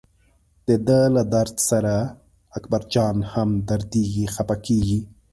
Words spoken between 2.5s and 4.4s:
اکبرجان هم دردېږي